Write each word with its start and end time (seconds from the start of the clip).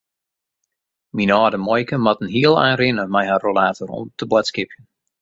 Myn 1.19 1.33
âlde 1.35 1.57
muoike 1.67 1.97
moat 2.05 2.21
in 2.23 2.33
heel 2.35 2.55
ein 2.63 2.75
rinne 2.81 3.05
mei 3.13 3.25
har 3.31 3.41
rollator 3.45 3.87
om 3.97 4.07
te 4.17 4.23
boadskipjen. 4.33 4.83